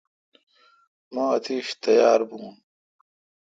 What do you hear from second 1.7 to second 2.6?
تیار بھون۔